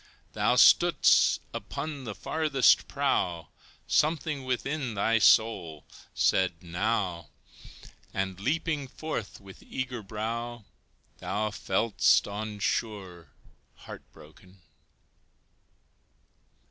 Thou 0.33 0.55
stood'st 0.55 1.41
upon 1.53 2.05
the 2.05 2.15
farthest 2.15 2.87
prow, 2.87 3.49
Something 3.85 4.45
within 4.45 4.95
thy 4.95 5.19
soul 5.19 5.85
said 6.15 6.63
"Now!" 6.63 7.29
And 8.11 8.39
leaping 8.39 8.87
forth 8.87 9.39
with 9.39 9.61
eager 9.61 10.01
brow, 10.01 10.65
Thou 11.19 11.51
fell'st 11.51 12.27
on 12.27 12.57
shore 12.57 13.27
heart 13.75 14.01
broken. 14.11 14.63